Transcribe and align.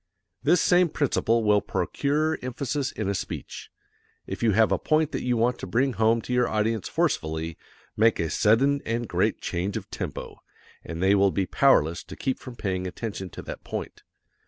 This 0.41 0.59
same 0.61 0.89
principle 0.89 1.43
will 1.43 1.61
procure 1.61 2.39
emphasis 2.41 2.91
in 2.91 3.07
a 3.07 3.13
speech. 3.13 3.69
If 4.25 4.41
you 4.41 4.53
have 4.53 4.71
a 4.71 4.79
point 4.79 5.11
that 5.11 5.21
you 5.21 5.37
want 5.37 5.59
to 5.59 5.67
bring 5.67 5.93
home 5.93 6.21
to 6.23 6.33
your 6.33 6.47
audience 6.49 6.89
forcefully, 6.89 7.55
make 7.95 8.19
a 8.19 8.31
sudden 8.31 8.81
and 8.83 9.07
great 9.07 9.41
change 9.41 9.77
of 9.77 9.91
tempo, 9.91 10.41
and 10.83 11.03
they 11.03 11.13
will 11.13 11.29
be 11.29 11.45
powerless 11.45 12.03
to 12.05 12.15
keep 12.15 12.39
from 12.39 12.55
paying 12.55 12.87
attention 12.87 13.29
to 13.29 13.43
that 13.43 13.63
point. 13.63 14.01